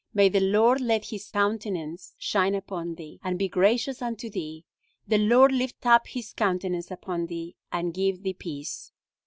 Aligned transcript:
May 0.15 0.29
the 0.29 0.39
Lord 0.39 0.81
let 0.81 1.05
his 1.05 1.29
countenance 1.29 2.15
shine 2.17 2.55
upon 2.55 2.95
thee, 2.95 3.19
and 3.23 3.37
be 3.37 3.47
gracious 3.47 4.01
unto 4.01 4.31
thee! 4.31 4.65
The 5.07 5.19
Lord 5.19 5.51
lift 5.51 5.85
up 5.85 6.07
his 6.07 6.33
countenance 6.33 6.89
upon 6.89 7.27
thee, 7.27 7.55
and 7.71 7.93
give 7.93 8.23
thee 8.23 8.33
peace." 8.33 8.93